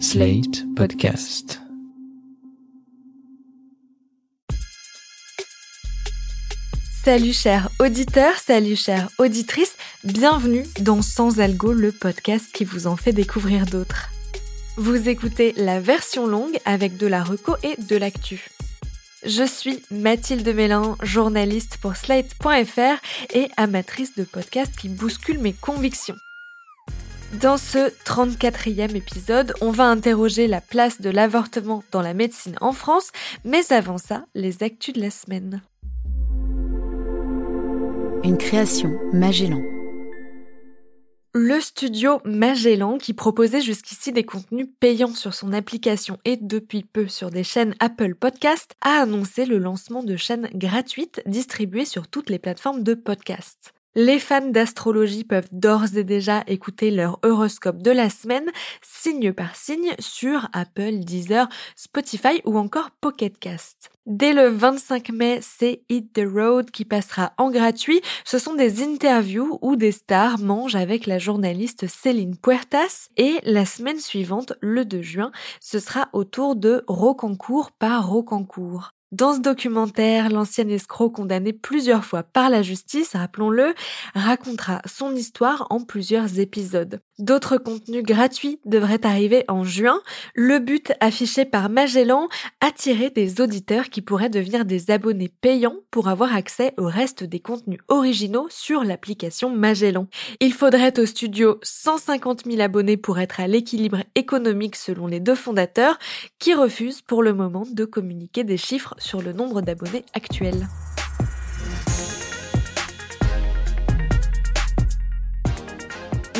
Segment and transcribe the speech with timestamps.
[0.00, 1.60] Slate Podcast.
[7.04, 12.96] Salut chers auditeurs, salut chères auditrices, bienvenue dans Sans Algo, le podcast qui vous en
[12.96, 14.10] fait découvrir d'autres.
[14.76, 18.48] Vous écoutez la version longue avec de la reco et de l'actu.
[19.24, 23.00] Je suis Mathilde Mélin, journaliste pour Slate.fr
[23.32, 26.16] et amatrice de podcasts qui bousculent mes convictions.
[27.40, 32.72] Dans ce 34e épisode, on va interroger la place de l'avortement dans la médecine en
[32.72, 33.10] France,
[33.44, 35.62] mais avant ça, les actus de la semaine.
[38.22, 39.62] Une création Magellan.
[41.34, 47.08] Le studio Magellan, qui proposait jusqu'ici des contenus payants sur son application et depuis peu
[47.08, 52.30] sur des chaînes Apple Podcast, a annoncé le lancement de chaînes gratuites distribuées sur toutes
[52.30, 53.72] les plateformes de podcast.
[53.96, 58.50] Les fans d'astrologie peuvent d'ores et déjà écouter leur horoscope de la semaine,
[58.82, 63.90] signe par signe, sur Apple, Deezer, Spotify ou encore Pocket Cast.
[64.06, 68.00] Dès le 25 mai, c'est Hit the Road qui passera en gratuit.
[68.24, 73.10] Ce sont des interviews où des stars mangent avec la journaliste Céline Puertas.
[73.16, 75.30] Et la semaine suivante, le 2 juin,
[75.60, 78.93] ce sera au tour de Rocancourt par Rocancourt.
[79.14, 83.72] Dans ce documentaire, l'ancien escroc condamné plusieurs fois par la justice, rappelons-le,
[84.16, 87.00] racontera son histoire en plusieurs épisodes.
[87.20, 90.00] D'autres contenus gratuits devraient arriver en juin.
[90.34, 92.26] Le but affiché par Magellan,
[92.60, 97.38] attirer des auditeurs qui pourraient devenir des abonnés payants pour avoir accès au reste des
[97.38, 100.08] contenus originaux sur l'application Magellan.
[100.40, 105.36] Il faudrait au studio 150 000 abonnés pour être à l'équilibre économique selon les deux
[105.36, 106.00] fondateurs
[106.40, 110.66] qui refusent pour le moment de communiquer des chiffres sur le nombre d'abonnés actuels.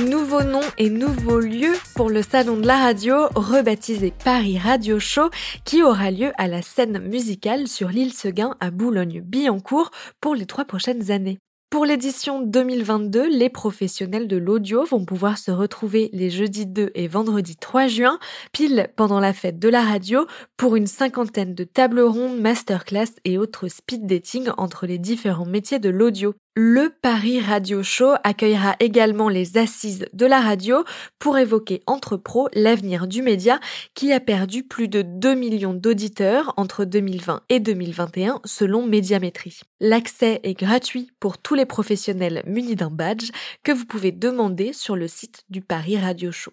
[0.08, 5.30] Nouveau nom et nouveau lieu pour le salon de la radio, rebaptisé Paris Radio Show,
[5.64, 9.90] qui aura lieu à la scène musicale sur l'île Seguin à Boulogne-Billancourt
[10.20, 11.38] pour les trois prochaines années.
[11.74, 17.08] Pour l'édition 2022, les professionnels de l'audio vont pouvoir se retrouver les jeudis 2 et
[17.08, 18.20] vendredi 3 juin,
[18.52, 20.24] pile pendant la fête de la radio,
[20.56, 25.80] pour une cinquantaine de tables rondes, masterclass et autres speed dating entre les différents métiers
[25.80, 26.36] de l'audio.
[26.56, 30.84] Le Paris Radio Show accueillera également les assises de la radio
[31.18, 33.58] pour évoquer entre pros l'avenir du média
[33.94, 39.62] qui a perdu plus de 2 millions d'auditeurs entre 2020 et 2021 selon Médiamétrie.
[39.80, 43.32] L'accès est gratuit pour tous les professionnels munis d'un badge
[43.64, 46.52] que vous pouvez demander sur le site du Paris Radio Show.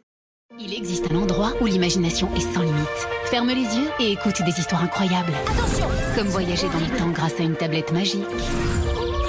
[0.59, 3.07] Il existe un endroit où l'imagination est sans limite.
[3.25, 5.33] Ferme les yeux et écoute des histoires incroyables.
[5.45, 8.25] Attention Comme voyager dans le temps grâce à une tablette magique.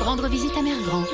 [0.02, 1.04] Rendre visite à Mère Grand.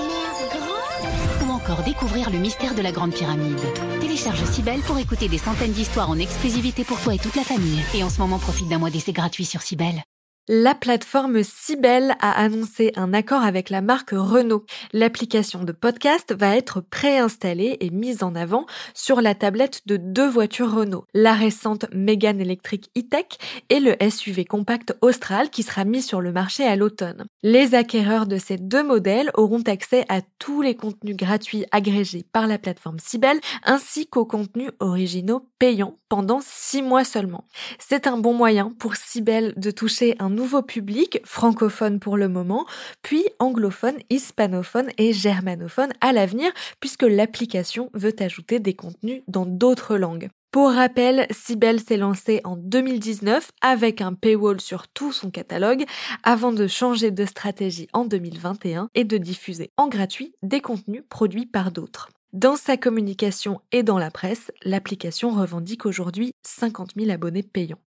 [1.46, 3.60] Ou encore découvrir le mystère de la Grande Pyramide.
[4.00, 7.82] Télécharge Cybelle pour écouter des centaines d'histoires en exclusivité pour toi et toute la famille.
[7.94, 10.02] Et en ce moment, profite d'un mois d'essai gratuit sur Cybelle.
[10.50, 14.64] La plateforme Cybelle a annoncé un accord avec la marque Renault.
[14.94, 18.64] L'application de podcast va être préinstallée et mise en avant
[18.94, 23.26] sur la tablette de deux voitures Renault, la récente Mégane électrique e-tech
[23.68, 27.26] et le SUV compact Austral qui sera mis sur le marché à l'automne.
[27.42, 32.46] Les acquéreurs de ces deux modèles auront accès à tous les contenus gratuits agrégés par
[32.46, 37.44] la plateforme Cybelle ainsi qu'aux contenus originaux payants pendant six mois seulement.
[37.78, 42.64] C'est un bon moyen pour Cybelle de toucher un nouveau public, francophone pour le moment,
[43.02, 49.96] puis anglophone, hispanophone et germanophone à l'avenir, puisque l'application veut ajouter des contenus dans d'autres
[49.96, 50.28] langues.
[50.52, 55.84] Pour rappel, Cybelle s'est lancée en 2019 avec un paywall sur tout son catalogue
[56.22, 61.46] avant de changer de stratégie en 2021 et de diffuser en gratuit des contenus produits
[61.46, 62.08] par d'autres.
[62.32, 67.80] Dans sa communication et dans la presse, l'application revendique aujourd'hui 50 000 abonnés payants.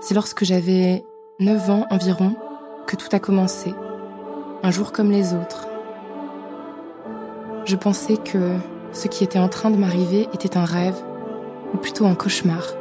[0.00, 1.04] C'est lorsque j'avais
[1.40, 2.34] 9 ans environ
[2.86, 3.74] que tout a commencé,
[4.62, 5.66] un jour comme les autres.
[7.64, 8.56] Je pensais que
[8.92, 10.96] ce qui était en train de m'arriver était un rêve,
[11.74, 12.77] ou plutôt un cauchemar.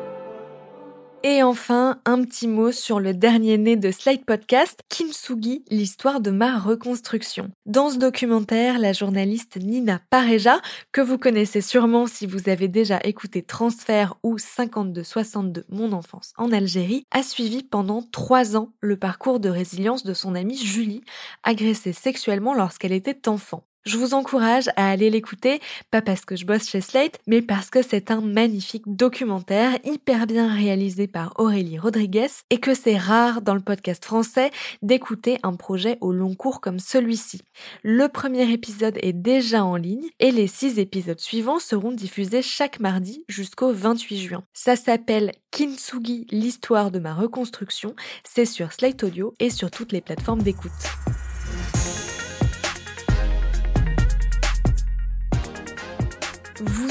[1.24, 6.30] Et enfin, un petit mot sur le dernier né de Slide Podcast, Kimsugi, l'histoire de
[6.30, 7.50] ma reconstruction.
[7.66, 10.60] Dans ce documentaire, la journaliste Nina Pareja,
[10.92, 16.52] que vous connaissez sûrement si vous avez déjà écouté Transfert ou 52-62 Mon enfance en
[16.52, 21.02] Algérie, a suivi pendant trois ans le parcours de résilience de son amie Julie,
[21.44, 23.64] agressée sexuellement lorsqu'elle était enfant.
[23.88, 25.62] Je vous encourage à aller l'écouter,
[25.92, 30.28] pas parce que je bosse chez Slate, mais parce que c'est un magnifique documentaire hyper
[30.28, 34.52] bien réalisé par Aurélie Rodriguez et que c'est rare dans le podcast français
[34.82, 37.44] d'écouter un projet au long cours comme celui-ci.
[37.82, 42.82] Le premier épisode est déjà en ligne et les six épisodes suivants seront diffusés chaque
[42.82, 44.44] mardi jusqu'au 28 juin.
[44.52, 47.96] Ça s'appelle Kintsugi, l'histoire de ma reconstruction.
[48.26, 50.74] C'est sur Slate Audio et sur toutes les plateformes d'écoute.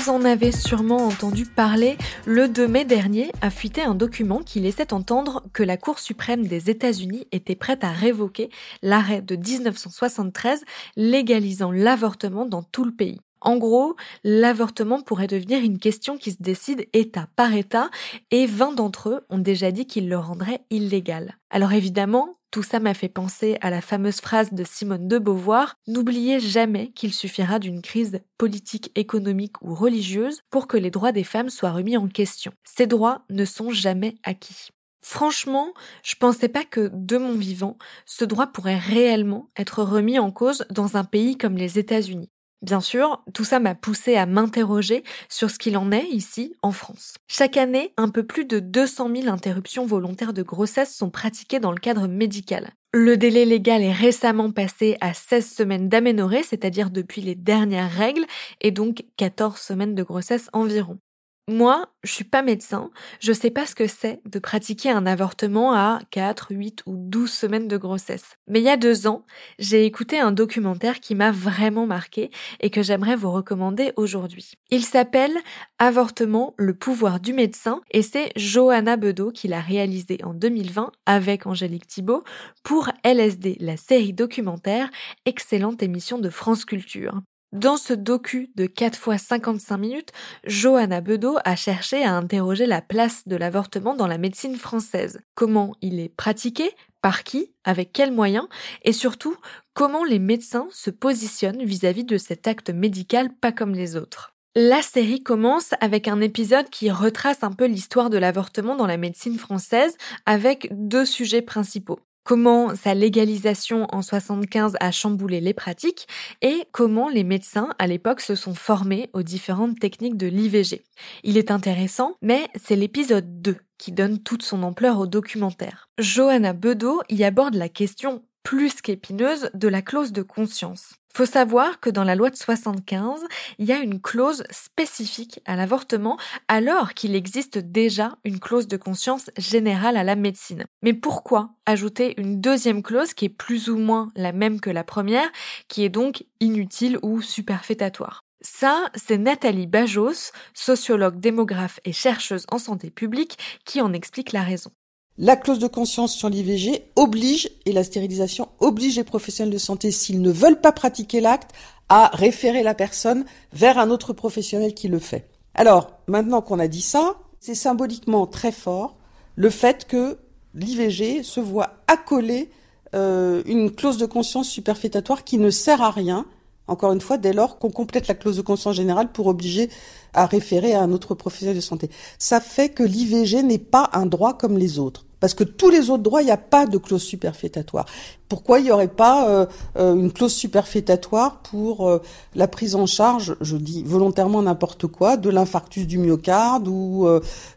[0.06, 4.60] Vous en avez sûrement entendu parler, le 2 mai dernier a fuité un document qui
[4.60, 8.48] laissait entendre que la Cour suprême des États-Unis était prête à révoquer
[8.82, 10.64] l'arrêt de 1973
[10.94, 13.18] légalisant l'avortement dans tout le pays.
[13.40, 17.90] En gros, l'avortement pourrait devenir une question qui se décide État par État
[18.30, 21.36] et 20 d'entre eux ont déjà dit qu'ils le rendraient illégal.
[21.50, 25.76] Alors évidemment, tout ça m'a fait penser à la fameuse phrase de Simone de Beauvoir
[25.86, 31.24] N'oubliez jamais qu'il suffira d'une crise politique, économique ou religieuse pour que les droits des
[31.24, 32.52] femmes soient remis en question.
[32.64, 34.70] Ces droits ne sont jamais acquis.
[35.02, 35.72] Franchement,
[36.02, 40.64] je pensais pas que, de mon vivant, ce droit pourrait réellement être remis en cause
[40.70, 42.30] dans un pays comme les États-Unis.
[42.62, 46.72] Bien sûr, tout ça m'a poussé à m'interroger sur ce qu'il en est ici en
[46.72, 47.14] France.
[47.28, 51.70] Chaque année, un peu plus de 200 000 interruptions volontaires de grossesse sont pratiquées dans
[51.70, 52.70] le cadre médical.
[52.94, 58.24] Le délai légal est récemment passé à 16 semaines d'aménorrhée, c'est-à-dire depuis les dernières règles,
[58.62, 60.98] et donc 14 semaines de grossesse environ.
[61.48, 62.90] Moi, je suis pas médecin,
[63.20, 67.30] je sais pas ce que c'est de pratiquer un avortement à 4, 8 ou 12
[67.30, 68.36] semaines de grossesse.
[68.48, 69.24] Mais il y a deux ans,
[69.60, 74.54] j'ai écouté un documentaire qui m'a vraiment marqué et que j'aimerais vous recommander aujourd'hui.
[74.70, 75.36] Il s'appelle
[75.78, 81.46] Avortement, le pouvoir du médecin et c'est Johanna Bedeau qui l'a réalisé en 2020 avec
[81.46, 82.24] Angélique Thibault
[82.64, 84.90] pour LSD, la série documentaire,
[85.26, 87.20] excellente émission de France Culture.
[87.52, 90.12] Dans ce docu de 4 fois 55 minutes,
[90.44, 95.20] Johanna Bedeau a cherché à interroger la place de l'avortement dans la médecine française.
[95.36, 96.72] Comment il est pratiqué,
[97.02, 98.48] par qui, avec quels moyens,
[98.82, 99.36] et surtout
[99.74, 104.34] comment les médecins se positionnent vis-à-vis de cet acte médical pas comme les autres.
[104.56, 108.96] La série commence avec un épisode qui retrace un peu l'histoire de l'avortement dans la
[108.96, 116.08] médecine française avec deux sujets principaux comment sa légalisation en 75 a chamboulé les pratiques
[116.42, 120.82] et comment les médecins à l'époque se sont formés aux différentes techniques de l'IVG.
[121.22, 125.88] Il est intéressant, mais c'est l'épisode 2 qui donne toute son ampleur au documentaire.
[125.98, 130.94] Johanna Bedeau y aborde la question plus qu'épineuse de la clause de conscience.
[131.12, 133.24] Faut savoir que dans la loi de 75,
[133.58, 136.16] il y a une clause spécifique à l'avortement
[136.46, 140.64] alors qu'il existe déjà une clause de conscience générale à la médecine.
[140.82, 144.84] Mais pourquoi ajouter une deuxième clause qui est plus ou moins la même que la
[144.84, 145.28] première,
[145.66, 148.20] qui est donc inutile ou superfétatoire?
[148.42, 154.44] Ça, c'est Nathalie Bajos, sociologue, démographe et chercheuse en santé publique, qui en explique la
[154.44, 154.70] raison.
[155.18, 159.90] La clause de conscience sur l'IVG oblige, et la stérilisation oblige les professionnels de santé,
[159.90, 161.52] s'ils ne veulent pas pratiquer l'acte,
[161.88, 165.28] à référer la personne vers un autre professionnel qui le fait.
[165.54, 168.96] Alors, maintenant qu'on a dit ça, c'est symboliquement très fort
[169.36, 170.18] le fait que
[170.54, 172.50] l'IVG se voit accoler
[172.94, 176.26] euh, une clause de conscience superfétatoire qui ne sert à rien,
[176.68, 179.70] encore une fois, dès lors qu'on complète la clause de conscience générale pour obliger
[180.16, 181.90] à référer à un autre professionnel de santé.
[182.18, 185.06] Ça fait que l'IVG n'est pas un droit comme les autres.
[185.18, 187.86] Parce que tous les autres droits, il n'y a pas de clause superfétatoire.
[188.28, 189.46] Pourquoi il n'y aurait pas euh,
[189.78, 192.02] euh, une clause superfétatoire pour euh,
[192.34, 197.08] la prise en charge, je dis volontairement n'importe quoi, de l'infarctus du myocarde ou,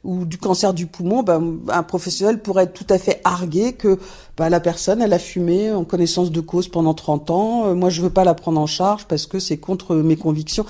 [0.04, 1.22] du cancer du poumon?
[1.22, 4.00] Ben, Un professionnel pourrait tout à fait arguer que
[4.38, 8.02] ben, la personne, elle a fumé en connaissance de cause pendant 30 ans, moi je
[8.02, 10.66] veux pas la prendre en charge parce que c'est contre mes convictions.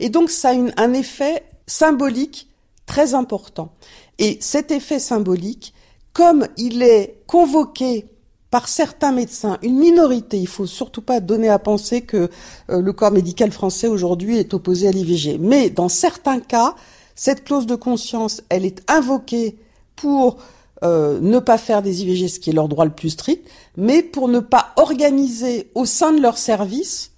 [0.00, 2.48] Et donc ça a un effet symbolique
[2.86, 3.72] très important.
[4.18, 5.74] Et cet effet symbolique,
[6.12, 8.06] comme il est convoqué
[8.50, 12.30] par certains médecins, une minorité, il faut surtout pas donner à penser que
[12.70, 15.38] euh, le corps médical français aujourd'hui est opposé à l'IVG.
[15.38, 16.74] Mais dans certains cas,
[17.14, 19.58] cette clause de conscience, elle est invoquée
[19.96, 20.36] pour
[20.84, 24.02] euh, ne pas faire des IVG, ce qui est leur droit le plus strict, mais
[24.02, 27.12] pour ne pas organiser au sein de leur service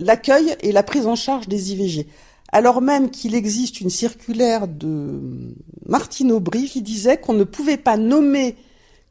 [0.00, 2.08] l'accueil et la prise en charge des IVG
[2.52, 5.20] alors même qu'il existe une circulaire de
[5.86, 8.56] Martine Aubry qui disait qu'on ne pouvait pas nommer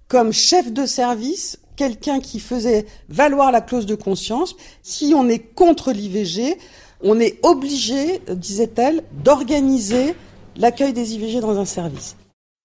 [0.08, 4.58] comme chef de service quelqu'un qui faisait valoir la clause de conscience.
[4.84, 6.58] Si on est contre l'IVG,
[7.02, 10.16] on est obligé, disait-elle, d'organiser
[10.58, 12.18] l'accueil des IVG dans un service.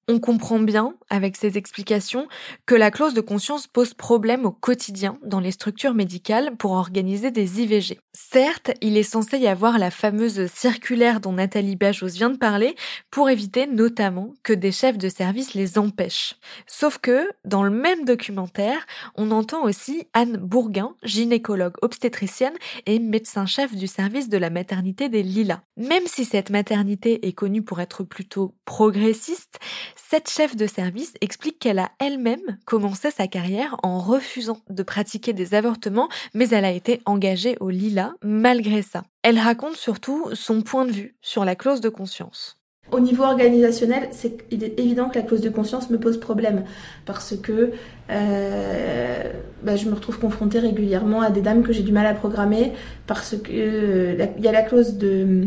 [0.07, 2.29] On comprend bien, avec ces explications,
[2.67, 7.31] que la clause de conscience pose problème au quotidien dans les structures médicales pour organiser
[7.31, 7.99] des IVG.
[8.13, 12.77] Certes, il est censé y avoir la fameuse circulaire dont Nathalie Bajos vient de parler
[13.11, 16.37] pour éviter notamment que des chefs de service les empêchent.
[16.67, 23.75] Sauf que, dans le même documentaire, on entend aussi Anne Bourguin, gynécologue obstétricienne et médecin-chef
[23.75, 25.63] du service de la maternité des Lilas.
[25.79, 29.59] Même si cette maternité est connue pour être plutôt progressiste,
[29.97, 35.33] cette chef de service explique qu'elle a elle-même commencé sa carrière en refusant de pratiquer
[35.33, 39.03] des avortements, mais elle a été engagée au Lila malgré ça.
[39.23, 42.59] Elle raconte surtout son point de vue sur la clause de conscience.
[42.93, 46.65] Au niveau organisationnel, c'est, il est évident que la clause de conscience me pose problème
[47.07, 47.73] parce que
[48.11, 49.33] euh,
[49.63, 52.73] bah, je me retrouve confrontée régulièrement à des dames que j'ai du mal à programmer
[53.07, 55.47] parce que euh, y a la clause de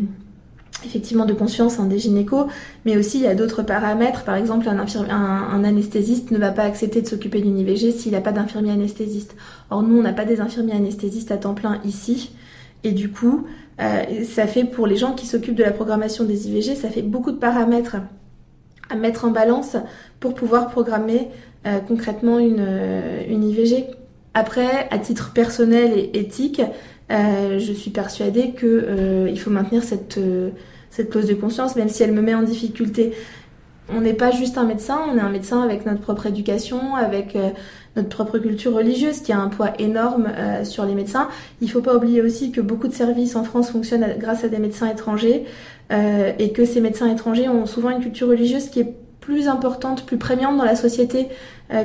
[0.88, 2.48] effectivement de conscience hein, des gynécos,
[2.86, 4.24] mais aussi il y a d'autres paramètres.
[4.24, 8.22] Par exemple, un, un, anesthésiste ne va pas accepter de s'occuper d'une IVG s'il n'a
[8.22, 9.36] pas d'infirmier anesthésiste.
[9.70, 12.32] Or, nous, on n'a pas des infirmiers anesthésistes à temps plein ici.
[12.84, 13.46] Et du coup,
[13.80, 17.02] euh, ça fait pour les gens qui s'occupent de la programmation des IVG, ça fait
[17.02, 17.98] beaucoup de paramètres
[18.90, 19.76] à mettre en balance
[20.20, 21.28] pour pouvoir programmer
[21.66, 23.86] euh, concrètement une, euh, une IVG.
[24.34, 26.62] Après, à titre personnel et éthique,
[27.10, 30.20] je suis persuadée qu'il faut maintenir cette,
[30.90, 33.14] cette clause de conscience, même si elle me met en difficulté.
[33.90, 37.38] On n'est pas juste un médecin, on est un médecin avec notre propre éducation, avec
[37.96, 40.28] notre propre culture religieuse qui a un poids énorme
[40.64, 41.30] sur les médecins.
[41.62, 44.50] Il ne faut pas oublier aussi que beaucoup de services en France fonctionnent grâce à
[44.50, 45.46] des médecins étrangers
[45.90, 50.18] et que ces médecins étrangers ont souvent une culture religieuse qui est plus importante, plus
[50.18, 51.30] prégnante dans la société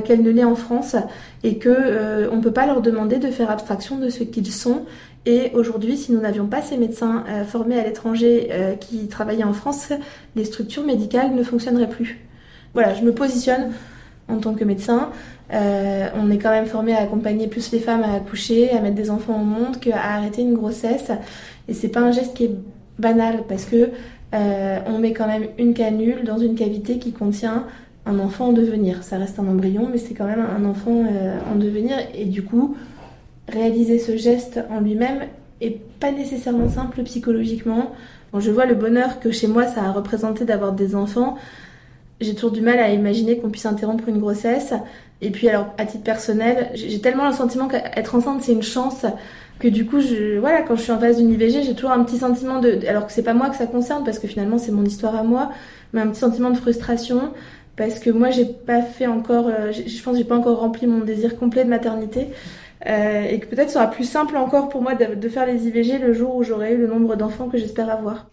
[0.04, 0.96] qu'elle ne l'est en France
[1.44, 4.86] et que on ne peut pas leur demander de faire abstraction de ce qu'ils sont
[5.24, 9.44] et aujourd'hui, si nous n'avions pas ces médecins euh, formés à l'étranger euh, qui travaillaient
[9.44, 9.92] en France,
[10.34, 12.18] les structures médicales ne fonctionneraient plus.
[12.74, 13.70] Voilà, je me positionne
[14.28, 15.10] en tant que médecin.
[15.52, 18.96] Euh, on est quand même formé à accompagner plus les femmes à accoucher, à mettre
[18.96, 21.12] des enfants au monde, qu'à arrêter une grossesse.
[21.68, 22.56] Et c'est pas un geste qui est
[22.98, 23.90] banal parce que
[24.86, 27.66] on met quand même une canule dans une cavité qui contient
[28.06, 29.04] un enfant en devenir.
[29.04, 31.04] Ça reste un embryon, mais c'est quand même un enfant
[31.52, 31.98] en devenir.
[32.14, 32.74] Et du coup,
[33.48, 35.26] réaliser ce geste en lui-même
[35.60, 37.92] est pas nécessairement simple psychologiquement.
[38.38, 41.36] je vois le bonheur que chez moi ça a représenté d'avoir des enfants.
[42.20, 44.74] J'ai toujours du mal à imaginer qu'on puisse interrompre une grossesse.
[45.20, 49.06] Et puis alors, à titre personnel, j'ai tellement le sentiment qu'être enceinte c'est une chance
[49.62, 52.02] que du coup, je, voilà, quand je suis en phase d'une IVG, j'ai toujours un
[52.02, 54.72] petit sentiment de, alors que c'est pas moi que ça concerne parce que finalement c'est
[54.72, 55.52] mon histoire à moi,
[55.92, 57.32] mais un petit sentiment de frustration
[57.76, 61.04] parce que moi j'ai pas fait encore, euh, je pense j'ai pas encore rempli mon
[61.04, 62.28] désir complet de maternité.
[62.86, 65.98] Euh, et que peut-être sera plus simple encore pour moi de, de faire les IVG
[65.98, 68.26] le jour où j'aurai eu le nombre d'enfants que j'espère avoir.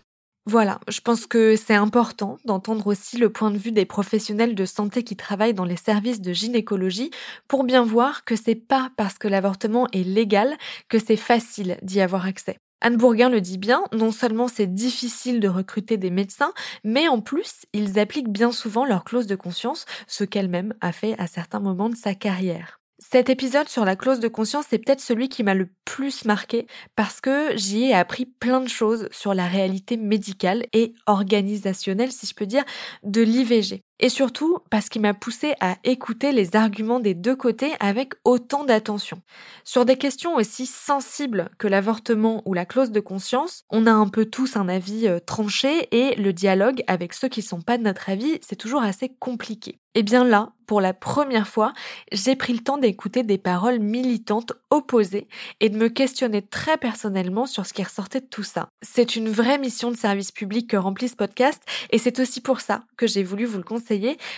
[0.45, 4.65] Voilà, je pense que c'est important d'entendre aussi le point de vue des professionnels de
[4.65, 7.11] santé qui travaillent dans les services de gynécologie
[7.47, 12.01] pour bien voir que c'est pas parce que l'avortement est légal que c'est facile d'y
[12.01, 12.57] avoir accès.
[12.81, 16.53] Anne Bourguin le dit bien, non seulement c'est difficile de recruter des médecins,
[16.83, 21.13] mais en plus, ils appliquent bien souvent leur clause de conscience, ce qu'elle-même a fait
[21.19, 22.78] à certains moments de sa carrière.
[22.99, 26.67] Cet épisode sur la clause de conscience est peut-être celui qui m'a le plus marqué
[26.95, 32.27] parce que j'y ai appris plein de choses sur la réalité médicale et organisationnelle, si
[32.27, 32.63] je peux dire,
[33.03, 33.83] de l'IVG.
[34.01, 38.63] Et surtout parce qu'il m'a poussé à écouter les arguments des deux côtés avec autant
[38.63, 39.21] d'attention.
[39.65, 44.07] Sur des questions aussi sensibles que l'avortement ou la clause de conscience, on a un
[44.07, 47.83] peu tous un avis euh, tranché et le dialogue avec ceux qui sont pas de
[47.83, 49.79] notre avis, c'est toujours assez compliqué.
[49.95, 51.73] Et bien là, pour la première fois,
[52.11, 55.27] j'ai pris le temps d'écouter des paroles militantes opposées
[55.59, 58.69] et de me questionner très personnellement sur ce qui ressortait de tout ça.
[58.83, 62.61] C'est une vraie mission de service public que remplit ce podcast et c'est aussi pour
[62.61, 63.88] ça que j'ai voulu vous le conseiller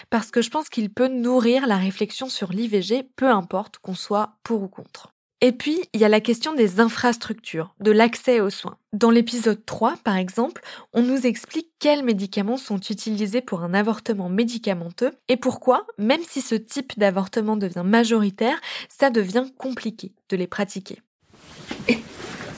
[0.10, 4.36] parce que je pense qu'il peut nourrir la réflexion sur l'IVG, peu importe qu'on soit
[4.44, 5.14] pour ou contre.
[5.44, 8.78] Et puis, il y a la question des infrastructures, de l'accès aux soins.
[8.94, 10.62] Dans l'épisode 3, par exemple,
[10.94, 16.42] on nous explique quels médicaments sont utilisés pour un avortement médicamenteux et pourquoi, même si
[16.42, 21.00] ce type d'avortement devient majoritaire, ça devient compliqué de les pratiquer.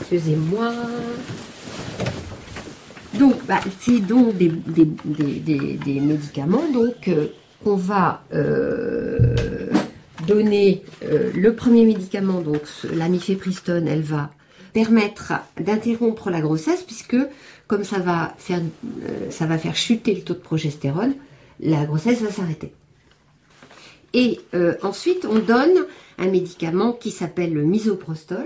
[0.01, 0.73] Excusez-moi.
[3.19, 4.51] Donc, bah, c'est donc des,
[5.99, 7.27] médicaments donc euh,
[7.63, 9.35] qu'on va euh,
[10.27, 12.61] donner euh, le premier médicament, donc
[12.93, 14.31] la mifepristone, elle va
[14.73, 17.17] permettre d'interrompre la grossesse puisque
[17.67, 21.13] comme ça va faire euh, ça va faire chuter le taux de progestérone,
[21.59, 22.73] la grossesse va s'arrêter.
[24.15, 24.39] Et
[24.83, 25.87] ensuite, on donne
[26.19, 28.45] un médicament qui s'appelle le misoprostol,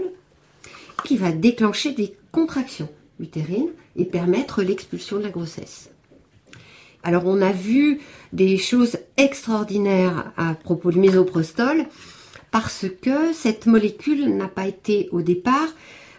[1.03, 2.88] qui va déclencher des contractions
[3.19, 5.89] utérines et permettre l'expulsion de la grossesse.
[7.03, 8.00] Alors on a vu
[8.33, 11.86] des choses extraordinaires à propos du mésoprostol
[12.51, 15.69] parce que cette molécule n'a pas été au départ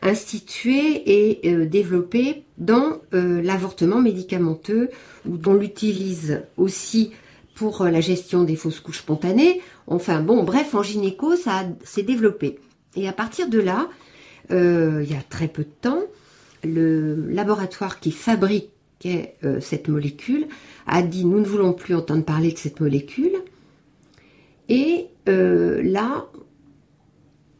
[0.02, 4.90] instituée et euh, développée dans euh, l'avortement médicamenteux
[5.28, 7.12] où on l'utilise aussi
[7.54, 9.60] pour euh, la gestion des fausses couches spontanées.
[9.86, 12.58] Enfin bon, bref, en gynéco, ça s'est développé.
[12.94, 13.88] Et à partir de là,
[14.50, 16.00] il y a très peu de temps,
[16.64, 20.46] le laboratoire qui fabriquait cette molécule
[20.86, 23.32] a dit nous ne voulons plus entendre parler de cette molécule.
[24.68, 26.26] Et là,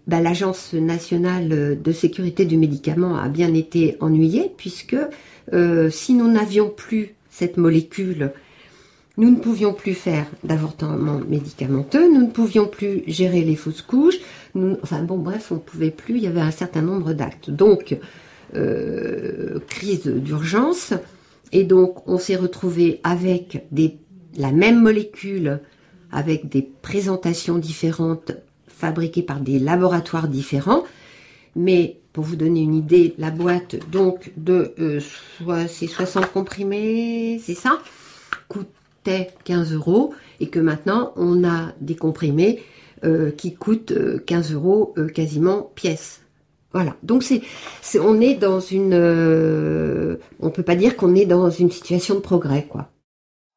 [0.08, 4.96] bah, l'Agence nationale de sécurité du médicament a bien été ennuyée puisque
[5.52, 8.32] euh, si nous n'avions plus cette molécule,
[9.18, 14.18] nous ne pouvions plus faire d'avortement médicamenteux, nous ne pouvions plus gérer les fausses couches,
[14.82, 17.50] enfin bon bref, on ne pouvait plus, il y avait un certain nombre d'actes.
[17.50, 17.98] Donc,
[18.54, 20.94] euh, crise d'urgence,
[21.52, 23.66] et donc on s'est retrouvé avec
[24.36, 25.60] la même molécule,
[26.12, 28.32] avec des présentations différentes
[28.66, 30.84] fabriqués par des laboratoires différents.
[31.56, 35.00] Mais pour vous donner une idée, la boîte donc de euh,
[35.68, 37.80] c'est 60 comprimés, c'est ça,
[38.48, 42.62] coûtait 15 euros et que maintenant on a des comprimés
[43.04, 43.94] euh, qui coûtent
[44.26, 46.22] 15 euh, euros quasiment pièce.
[46.72, 46.94] Voilà.
[47.02, 47.40] Donc c'est,
[47.98, 48.94] on est dans une,
[50.40, 52.88] on peut pas dire qu'on est dans une situation de progrès quoi.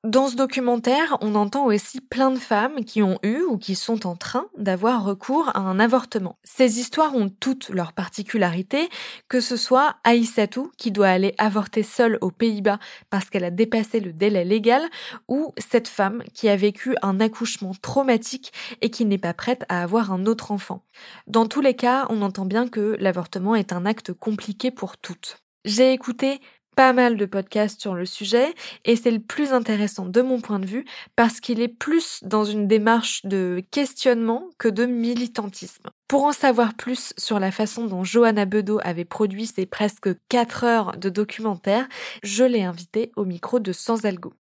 [0.03, 4.07] Dans ce documentaire, on entend aussi plein de femmes qui ont eu ou qui sont
[4.07, 6.39] en train d'avoir recours à un avortement.
[6.43, 8.89] Ces histoires ont toutes leurs particularités,
[9.29, 12.79] que ce soit Aïssatou qui doit aller avorter seule aux Pays-Bas
[13.11, 14.81] parce qu'elle a dépassé le délai légal,
[15.27, 19.83] ou cette femme qui a vécu un accouchement traumatique et qui n'est pas prête à
[19.83, 20.83] avoir un autre enfant.
[21.27, 25.37] Dans tous les cas, on entend bien que l'avortement est un acte compliqué pour toutes.
[25.63, 26.41] J'ai écouté
[26.75, 28.53] pas mal de podcasts sur le sujet
[28.85, 30.85] et c'est le plus intéressant de mon point de vue
[31.15, 35.89] parce qu'il est plus dans une démarche de questionnement que de militantisme.
[36.07, 40.63] Pour en savoir plus sur la façon dont Johanna Bedeau avait produit ses presque 4
[40.63, 41.87] heures de documentaire,
[42.23, 44.33] je l'ai invitée au micro de Sans Algo.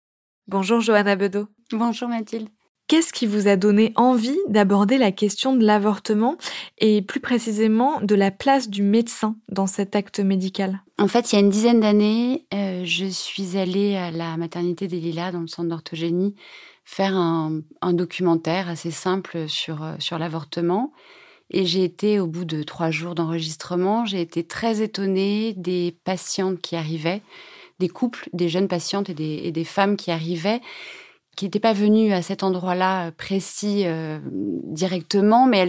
[0.47, 1.47] Bonjour Johanna Bedeau.
[1.71, 2.49] Bonjour Mathilde.
[2.89, 6.37] Qu'est-ce qui vous a donné envie d'aborder la question de l'avortement
[6.79, 10.81] et plus précisément de la place du médecin dans cet acte médical?
[10.97, 14.87] En fait, il y a une dizaine d'années, euh, je suis allée à la maternité
[14.87, 16.33] des Lilas dans le centre d'orthogénie
[16.83, 17.61] faire un,
[17.93, 20.91] documentaire assez simple sur, euh, sur l'avortement.
[21.51, 26.59] Et j'ai été, au bout de trois jours d'enregistrement, j'ai été très étonnée des patientes
[26.59, 27.21] qui arrivaient,
[27.77, 30.61] des couples, des jeunes patientes et des, et des femmes qui arrivaient
[31.39, 35.59] qui n'étaient pas venues à cet endroit-là euh, précis euh, directement, mais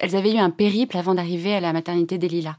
[0.00, 2.56] elles, avaient eu un périple avant d'arriver à la maternité des Lilas.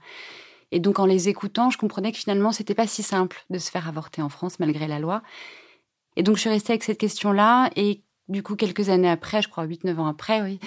[0.72, 3.70] Et donc en les écoutant, je comprenais que finalement, c'était pas si simple de se
[3.70, 5.22] faire avorter en France malgré la loi.
[6.16, 7.72] Et donc je suis restée avec cette question-là.
[7.76, 10.62] Et du coup, quelques années après, je crois 8-9 ans après, oui,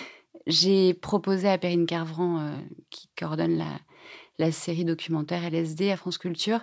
[0.47, 2.55] j'ai proposé à Perrine Carvran, euh,
[2.91, 3.65] qui coordonne
[4.39, 6.61] la série documentaire LSD à France Culture,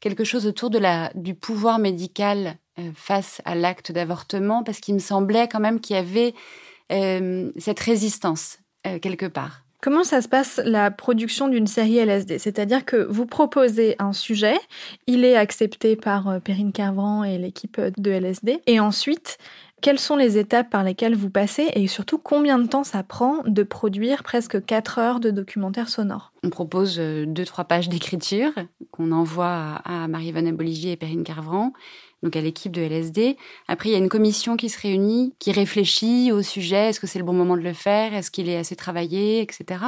[0.00, 4.94] quelque chose autour de la, du pouvoir médical euh, face à l'acte d'avortement parce qu'il
[4.94, 6.34] me semblait quand même qu'il y avait
[6.92, 9.62] euh, cette résistance euh, quelque part.
[9.80, 14.56] Comment ça se passe la production d'une série LSD C'est-à-dire que vous proposez un sujet,
[15.06, 19.38] il est accepté par Perrine Carvran et l'équipe de LSD, et ensuite,
[19.82, 23.42] quelles sont les étapes par lesquelles vous passez et surtout combien de temps ça prend
[23.46, 26.32] de produire presque 4 heures de documentaire sonore?
[26.42, 28.52] On propose 2-3 pages d'écriture
[28.90, 31.72] qu'on envoie à Marie-Vanne Bolivier et Perrine Carvran
[32.22, 33.36] donc à l'équipe de LSD.
[33.68, 37.06] Après, il y a une commission qui se réunit, qui réfléchit au sujet, est-ce que
[37.06, 39.84] c'est le bon moment de le faire, est-ce qu'il est assez travaillé, etc.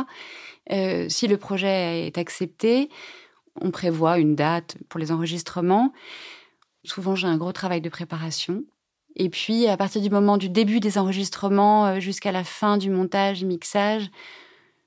[0.70, 2.90] Euh, si le projet est accepté,
[3.60, 5.92] on prévoit une date pour les enregistrements.
[6.84, 8.64] Souvent, j'ai un gros travail de préparation.
[9.18, 12.90] Et puis, à partir du moment du début des enregistrements euh, jusqu'à la fin du
[12.90, 14.10] montage, mixage,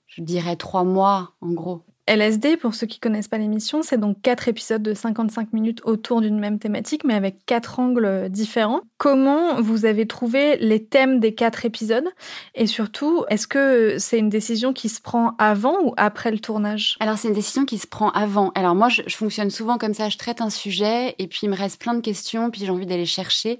[0.07, 1.83] je dirais trois mois en gros.
[2.07, 6.19] LSD, pour ceux qui connaissent pas l'émission, c'est donc quatre épisodes de 55 minutes autour
[6.19, 8.81] d'une même thématique, mais avec quatre angles différents.
[8.97, 12.07] Comment vous avez trouvé les thèmes des quatre épisodes?
[12.55, 16.97] Et surtout, est-ce que c'est une décision qui se prend avant ou après le tournage?
[16.99, 18.51] Alors, c'est une décision qui se prend avant.
[18.55, 20.09] Alors, moi, je, je fonctionne souvent comme ça.
[20.09, 22.87] Je traite un sujet et puis il me reste plein de questions, puis j'ai envie
[22.87, 23.59] d'aller chercher.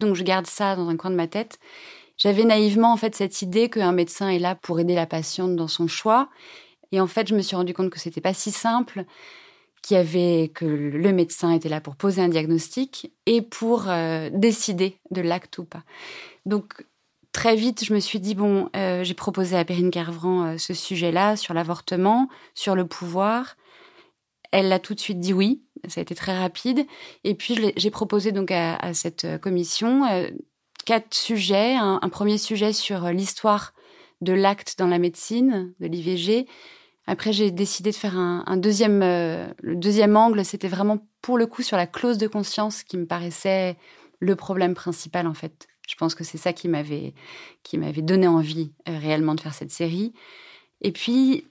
[0.00, 1.58] Donc, je garde ça dans un coin de ma tête.
[2.18, 5.68] J'avais naïvement, en fait, cette idée qu'un médecin est là pour aider la patiente dans
[5.68, 6.28] son choix
[6.92, 9.04] et en fait, je me suis rendu compte que c'était pas si simple,
[9.82, 14.28] qu'il y avait que le médecin était là pour poser un diagnostic et pour euh,
[14.32, 15.84] décider de l'acte ou pas.
[16.46, 16.84] Donc
[17.32, 20.74] très vite, je me suis dit bon, euh, j'ai proposé à Perrine Carvran euh, ce
[20.74, 23.56] sujet-là sur l'avortement, sur le pouvoir.
[24.52, 25.62] Elle a tout de suite dit oui.
[25.88, 26.86] Ça a été très rapide.
[27.24, 30.28] Et puis, j'ai proposé donc à, cette commission euh,
[30.84, 31.74] quatre sujets.
[31.76, 33.72] Un, premier sujet sur l'histoire
[34.20, 36.46] de l'acte dans la médecine, de l'IVG.
[37.06, 40.44] Après, j'ai décidé de faire un, deuxième, euh, le deuxième angle.
[40.44, 43.76] C'était vraiment pour le coup sur la clause de conscience qui me paraissait
[44.20, 45.66] le problème principal en fait.
[45.88, 47.14] Je pense que c'est ça qui m'avait
[47.64, 50.12] qui m'avait donné envie euh, réellement de faire cette série.
[50.82, 51.46] Et puis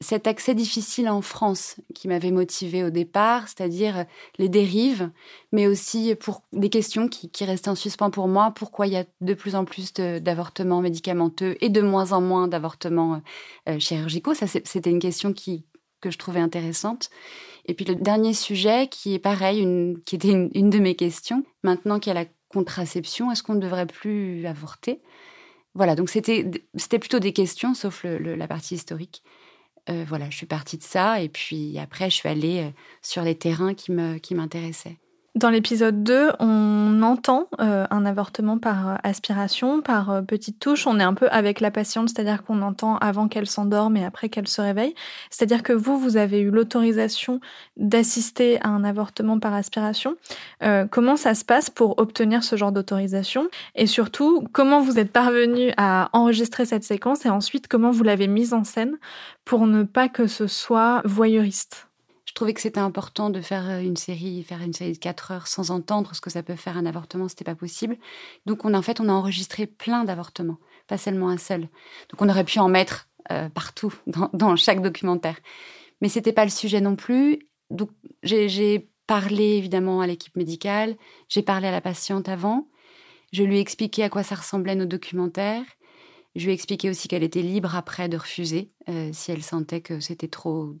[0.00, 4.04] cet accès difficile en France qui m'avait motivé au départ, c'est-à-dire
[4.38, 5.10] les dérives,
[5.52, 8.52] mais aussi pour des questions qui, qui, restaient en suspens pour moi.
[8.54, 12.48] Pourquoi il y a de plus en plus d'avortements médicamenteux et de moins en moins
[12.48, 13.22] d'avortements
[13.68, 14.34] euh, chirurgicaux?
[14.34, 15.64] Ça, c'était une question qui,
[16.00, 17.08] que je trouvais intéressante.
[17.66, 21.44] Et puis le dernier sujet, qui est pareil, une, qui était une de mes questions,
[21.62, 25.00] maintenant qu'il y a la contraception, est-ce qu'on ne devrait plus avorter?
[25.74, 26.44] Voilà, donc c'était
[27.00, 29.22] plutôt des questions, sauf la partie historique.
[29.90, 32.70] Euh, voilà, je suis partie de ça et puis après, je suis allée euh,
[33.02, 34.98] sur les terrains qui m'intéressaient.
[35.34, 40.86] Dans l'épisode 2, on entend euh, un avortement par euh, aspiration, par euh, petite touche.
[40.86, 44.28] On est un peu avec la patiente, c'est-à-dire qu'on entend avant qu'elle s'endorme et après
[44.28, 44.94] qu'elle se réveille.
[45.30, 47.40] C'est-à-dire que vous, vous avez eu l'autorisation
[47.76, 50.16] d'assister à un avortement par aspiration.
[50.90, 53.48] comment ça se passe pour obtenir ce genre d'autorisation?
[53.74, 57.26] Et surtout, comment vous êtes parvenu à enregistrer cette séquence?
[57.26, 58.98] Et ensuite comment vous l'avez mise en scène
[59.44, 61.88] pour ne pas que ce soit voyeuriste?
[62.34, 65.46] Trouvais que c'était important de faire euh, une série, faire une série de 4 heures
[65.46, 67.96] sans entendre ce que ça peut faire un avortement, c'était pas possible.
[68.46, 71.62] Donc on en fait on a enregistré plein d'avortements, pas seulement un seul.
[72.10, 73.94] Donc on aurait pu en mettre euh, partout
[74.32, 75.38] dans, chaque documentaire,
[76.00, 77.48] mais c'était pas le sujet non plus.
[77.70, 77.90] Donc
[78.22, 80.96] j'ai parlé évidemment à l'équipe médicale,
[81.28, 82.68] j'ai parlé à la patiente avant,
[83.32, 85.64] je lui ai expliqué à quoi ça ressemblait nos documentaires.
[86.36, 89.80] Je lui ai expliqué aussi qu'elle était libre après de refuser euh, si elle sentait
[89.80, 90.74] que c'était trop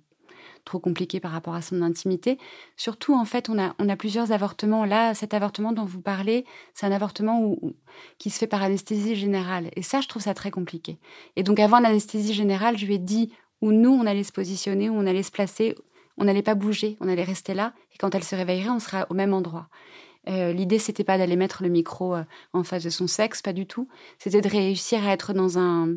[0.64, 2.38] trop compliqué par rapport à son intimité.
[2.76, 4.84] Surtout, en fait, on a, on a plusieurs avortements.
[4.84, 7.74] Là, cet avortement dont vous parlez, c'est un avortement où,
[8.18, 9.70] qui se fait par anesthésie générale.
[9.76, 10.98] Et ça, je trouve ça très compliqué.
[11.36, 14.88] Et donc, avant l'anesthésie générale, je lui ai dit où nous, on allait se positionner,
[14.90, 15.74] où on allait se placer.
[16.16, 17.72] On n'allait pas bouger, on allait rester là.
[17.94, 19.68] Et quand elle se réveillerait, on sera au même endroit.
[20.28, 23.52] Euh, L'idée, c'était pas d'aller mettre le micro euh, en face de son sexe, pas
[23.52, 23.88] du tout.
[24.18, 25.96] C'était de réussir à être dans un,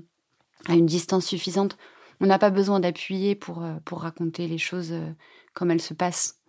[0.67, 1.77] à une distance suffisante
[2.21, 5.12] on n'a pas besoin d'appuyer pour, euh, pour raconter les choses euh,
[5.53, 6.39] comme elles se passent.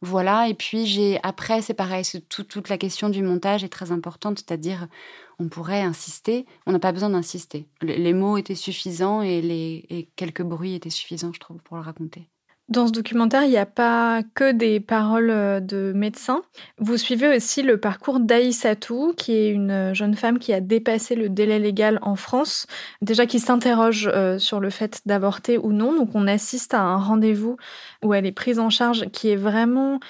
[0.00, 4.38] Voilà, et puis j'ai après c'est pareil, toute la question du montage est très importante,
[4.38, 4.86] c'est-à-dire
[5.38, 7.68] on pourrait insister, on n'a pas besoin d'insister.
[7.80, 11.82] Les, mots étaient suffisants et, les, et quelques bruits étaient suffisants, je trouve, pour le
[11.82, 12.28] raconter.
[12.68, 16.42] Dans ce documentaire, il n'y a pas que des paroles euh, de médecins.
[16.78, 21.28] Vous suivez aussi le parcours d'Aïssatou, qui est une jeune femme qui a dépassé le
[21.28, 22.66] délai légal en France,
[23.02, 25.94] déjà qui s'interroge euh, sur le fait d'avorter ou non.
[25.94, 27.58] Donc on assiste à un rendez-vous
[28.02, 30.00] où elle est prise en charge qui est vraiment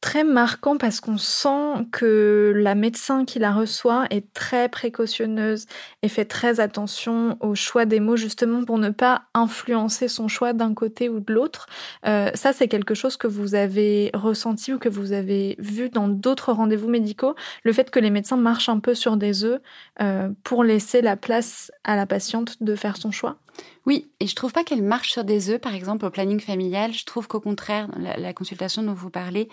[0.00, 5.66] très marquant parce qu'on sent que la médecin qui la reçoit est très précautionneuse
[6.02, 10.52] et fait très attention au choix des mots justement pour ne pas influencer son choix
[10.52, 11.66] d'un côté ou de l'autre.
[12.06, 16.08] Euh, ça, c'est quelque chose que vous avez ressenti ou que vous avez vu dans
[16.08, 19.60] d'autres rendez-vous médicaux, le fait que les médecins marchent un peu sur des œufs
[20.00, 23.38] euh, pour laisser la place à la patiente de faire son choix?
[23.86, 26.92] Oui, et je trouve pas qu'elle marche sur des œufs, par exemple au planning familial.
[26.92, 29.48] Je trouve qu'au contraire, la, consultation dont vous parlez,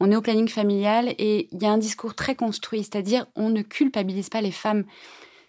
[0.00, 3.48] on est au planning familial et il y a un discours très construit, c'est-à-dire on
[3.48, 4.84] ne culpabilise pas les femmes.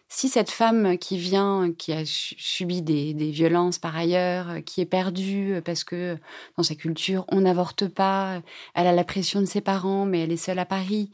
[0.07, 5.61] Si cette femme qui vient, qui a subi des, violences par ailleurs, qui est perdue
[5.65, 6.17] parce que
[6.57, 8.41] dans sa culture on n'avorte pas,
[8.75, 11.09] elle a la pression de ses parents, mais elle est seule à Paris,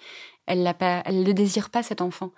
[0.45, 2.31] elle, ne désire pas cet enfant.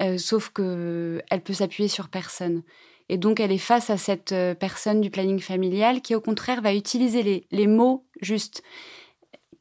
[0.00, 2.62] Euh, sauf que elle peut s'appuyer sur personne.
[3.08, 6.60] Et donc, elle est face à cette euh, personne du planning familial qui, au contraire,
[6.60, 8.62] va utiliser les, mots justes,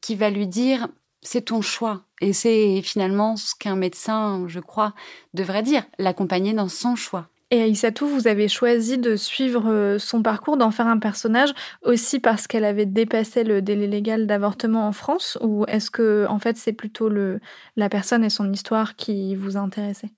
[0.05, 0.87] qui va lui dire
[1.23, 2.03] c'est ton choix.
[2.21, 4.93] Et c'est finalement ce qu'un médecin, je crois,
[5.33, 7.29] devrait dire, l'accompagner dans son choix.
[7.49, 12.19] Et Aïssatou, vous avez choisi de suivre euh, son parcours, d'en faire un personnage, aussi
[12.19, 16.57] parce qu'elle avait dépassé le délai légal d'avortement en France, ou est-ce que, en fait,
[16.57, 17.39] c'est plutôt le,
[17.75, 20.09] la personne et son histoire qui vous a intéressé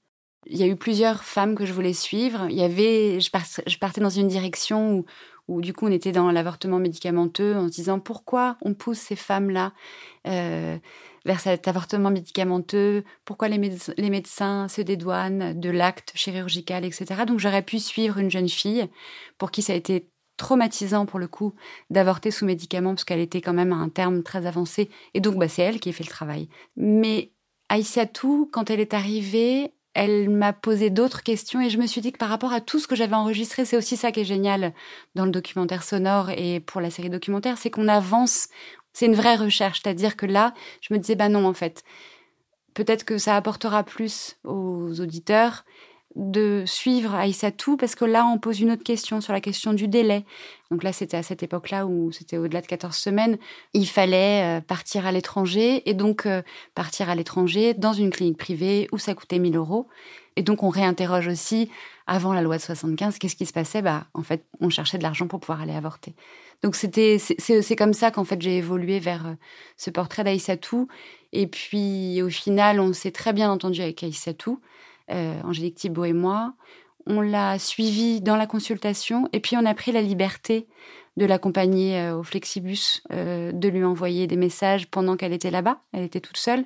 [0.49, 2.47] il y a eu plusieurs femmes que je voulais suivre.
[2.49, 5.05] Il y avait, je, partais dans une direction où,
[5.47, 9.15] où, du coup, on était dans l'avortement médicamenteux en se disant pourquoi on pousse ces
[9.15, 9.73] femmes-là
[10.27, 10.77] euh,
[11.25, 17.25] vers cet avortement médicamenteux, pourquoi les, médecins se dédouanent de l'acte chirurgical, etc.
[17.27, 18.87] Donc j'aurais pu suivre une jeune fille
[19.37, 21.53] pour qui ça a été traumatisant pour le coup
[21.89, 25.35] d'avorter sous médicament parce qu'elle était quand même à un terme très avancé et donc
[25.35, 26.47] bah, c'est elle qui a fait le travail.
[26.77, 27.31] Mais
[27.69, 32.11] Aïssatou, quand elle est arrivée, elle m'a posé d'autres questions et je me suis dit
[32.11, 34.73] que par rapport à tout ce que j'avais enregistré, c'est aussi ça qui est génial
[35.15, 38.47] dans le documentaire sonore et pour la série documentaire, c'est qu'on avance.
[38.93, 41.83] C'est une vraie recherche, c'est-à-dire que là, je me disais bah non en fait,
[42.75, 45.65] peut-être que ça apportera plus aux auditeurs
[46.17, 49.87] de suivre Aïssatou parce que là, on pose une autre question sur la question du
[49.87, 50.25] délai.
[50.71, 53.37] Donc là, c'était à cette époque-là où c'était au-delà de 14 semaines.
[53.73, 56.41] Il fallait euh, partir à l'étranger et donc euh,
[56.73, 59.87] partir à l'étranger dans une clinique privée où ça coûtait 1000 euros.
[60.35, 61.69] Et donc, on réinterroge aussi,
[62.05, 63.81] avant la loi de 75, qu'est-ce qui se passait?
[63.81, 66.13] Bah, en fait, on cherchait de l'argent pour pouvoir aller avorter.
[66.61, 69.33] Donc, c'était, c'est comme ça qu'en fait, j'ai évolué vers euh,
[69.77, 70.87] ce portrait d'Aïssatou.
[71.31, 74.61] Et puis, au final, on s'est très bien entendu avec Aïssatou.
[75.11, 76.53] Euh, Angélique Thibault et moi.
[77.05, 80.67] On l'a suivi dans la consultation et puis on a pris la liberté
[81.15, 85.81] de l'accompagner euh, au Flexibus, euh, de lui envoyer des messages pendant qu'elle était là-bas.
[85.93, 86.65] Elle était toute seule.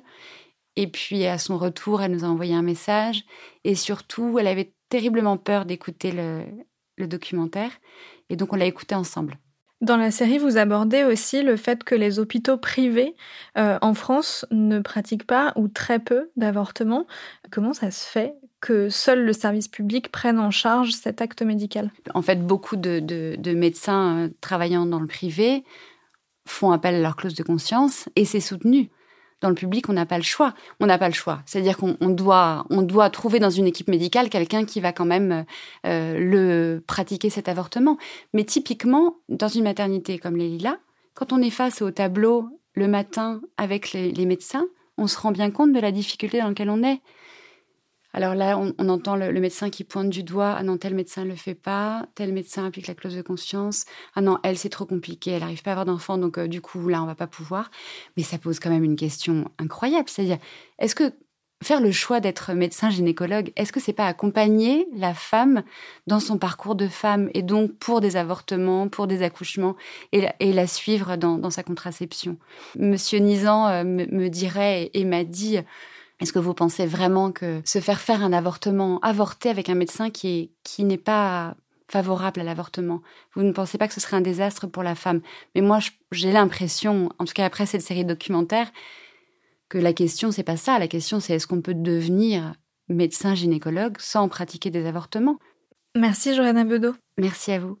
[0.74, 3.24] Et puis à son retour, elle nous a envoyé un message.
[3.64, 7.70] Et surtout, elle avait terriblement peur d'écouter le documentaire.
[8.30, 9.38] Et donc on l'a écouté ensemble.
[9.82, 13.16] Dans la série, vous abordez aussi le fait que les hôpitaux privés
[13.58, 17.08] euh, en France ne pratiquent pas ou très peu d'avortements.
[17.50, 21.90] Comment ça se fait que seul le service public prenne en charge cet acte médical?
[22.14, 25.64] En fait, beaucoup de, médecins euh, travaillant dans le privé
[26.46, 28.88] font appel à leur clause de conscience et c'est soutenu
[29.42, 30.54] dans le public, on n'a pas le choix.
[30.80, 31.42] On n'a pas le choix.
[31.44, 35.44] C'est-à-dire qu'on doit, on doit trouver dans une équipe médicale quelqu'un qui va quand même
[35.84, 37.98] euh, le pratiquer cet avortement.
[38.32, 40.78] Mais typiquement, dans une maternité comme les Lilas,
[41.14, 44.64] quand on est face au tableau le matin avec les médecins,
[44.96, 47.00] on se rend bien compte de la difficulté dans laquelle on est.
[48.12, 50.54] Alors là, on, entend le, médecin qui pointe du doigt.
[50.56, 52.06] Ah non, tel médecin ne le fait pas.
[52.14, 53.84] Tel médecin applique la clause de conscience.
[54.14, 55.32] Ah non, elle, c'est trop compliqué.
[55.32, 56.18] Elle n'arrive pas à avoir d'enfant.
[56.18, 57.70] Donc, euh, du coup, là, on va pas pouvoir.
[58.16, 60.08] Mais ça pose quand même une question incroyable.
[60.08, 60.38] C'est-à-dire,
[60.78, 61.12] est-ce que
[61.62, 65.62] faire le choix d'être médecin gynécologue, est-ce que c'est pas accompagner la femme
[66.06, 69.76] dans son parcours de femme et donc pour des avortements, pour des accouchements
[70.12, 72.36] et la, suivre dans, sa contraception?
[72.76, 75.58] Monsieur Nizan euh, me, dirait et m'a dit
[76.22, 80.10] est-ce que vous pensez vraiment que se faire faire un avortement, avorter avec un médecin
[80.10, 81.56] qui qui n'est pas
[81.92, 83.02] favorable à l'avortement.
[83.34, 85.20] Vous ne pensez pas que ce serait un désastre pour la femme?
[85.54, 85.78] Mais moi,
[86.10, 88.72] j'ai l'impression, en tout cas après cette série documentaire,
[89.68, 90.78] que la question, c'est pas ça.
[90.78, 92.54] La question, c'est est-ce qu'on peut devenir
[92.88, 95.38] médecin gynécologue sans pratiquer des avortements?
[95.94, 96.94] Merci, Johanna Bedeau.
[97.18, 97.78] Merci à vous.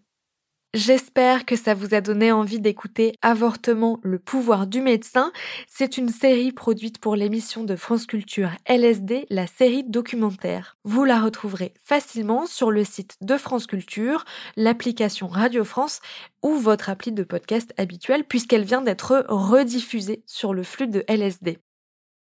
[0.74, 5.30] J'espère que ça vous a donné envie d'écouter Avortement, le pouvoir du médecin.
[5.68, 10.78] C'est une série produite pour l'émission de France Culture LSD, la série documentaire.
[10.84, 14.24] Vous la retrouverez facilement sur le site de France Culture,
[14.56, 16.00] l'application Radio France
[16.42, 21.58] ou votre appli de podcast habituel puisqu'elle vient d'être rediffusée sur le flux de LSD.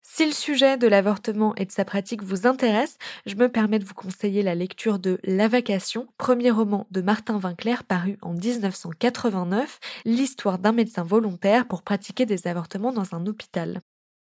[0.08, 3.86] Si le sujet de l'avortement et de sa pratique vous intéresse, je me permets de
[3.86, 9.80] vous conseiller la lecture de La Vacation, premier roman de Martin Vinclair paru en 1989,
[10.06, 13.82] l'histoire d'un médecin volontaire pour pratiquer des avortements dans un hôpital.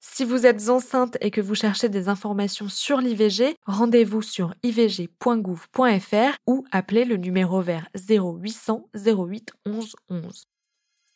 [0.01, 6.37] Si vous êtes enceinte et que vous cherchez des informations sur l'IVG, rendez-vous sur ivg.gouv.fr
[6.47, 10.47] ou appelez le numéro vert 0800 08 11 11.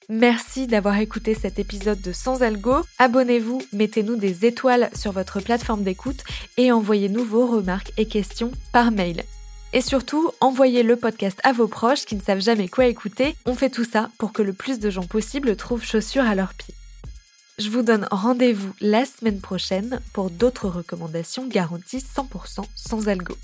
[0.09, 2.81] Merci d'avoir écouté cet épisode de Sans Algo.
[2.99, 6.25] Abonnez-vous, mettez-nous des étoiles sur votre plateforme d'écoute
[6.57, 9.25] et envoyez-nous vos remarques et questions par mail.
[9.73, 13.37] Et surtout, envoyez le podcast à vos proches qui ne savent jamais quoi écouter.
[13.47, 16.55] On fait tout ça pour que le plus de gens possible trouvent chaussures à leurs
[16.55, 16.75] pieds.
[17.59, 23.37] Je vous donne rendez-vous la semaine prochaine pour d'autres recommandations garanties 100% sans algo.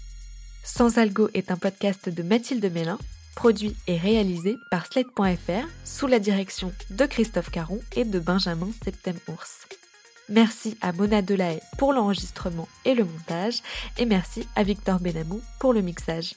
[0.64, 2.99] Sans algo est un podcast de Mathilde Mélin
[3.37, 9.68] produit et réalisé par Slate.fr sous la direction de Christophe Caron et de Benjamin Septem-Ours.
[10.29, 13.62] Merci à Mona Delahaye pour l'enregistrement et le montage,
[13.99, 16.35] et merci à Victor Benamou pour le mixage.